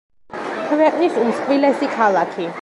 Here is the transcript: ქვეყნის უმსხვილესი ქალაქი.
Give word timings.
ქვეყნის 0.71 1.19
უმსხვილესი 1.25 1.91
ქალაქი. 2.01 2.53